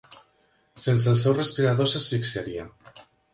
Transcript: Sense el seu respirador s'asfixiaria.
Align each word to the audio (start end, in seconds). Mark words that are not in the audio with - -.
Sense 0.85 1.11
el 1.11 1.19
seu 1.23 1.35
respirador 1.41 1.91
s'asfixiaria. 1.93 2.67